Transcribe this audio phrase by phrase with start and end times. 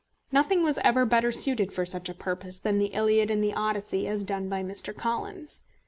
[0.31, 4.07] Nothing was ever better suited for such a purpose than the Iliad and the Odyssey,
[4.07, 4.97] as done by Mr.
[4.97, 5.61] Collins.